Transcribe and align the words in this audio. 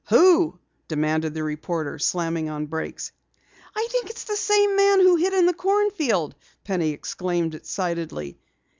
"Who?" 0.07 0.57
demanded 0.87 1.35
the 1.35 1.43
reporter, 1.43 1.99
slamming 1.99 2.49
on 2.49 2.65
brakes. 2.65 3.11
"I 3.75 3.85
think 3.91 4.09
it's 4.09 4.23
the 4.23 4.35
same 4.35 4.75
man 4.75 4.99
who 4.99 5.15
hid 5.17 5.31
in 5.31 5.45
the 5.45 5.53
cornfield!" 5.53 6.33
Penny 6.63 6.89
exclaimed 6.89 7.53
excitedly. 7.53 8.39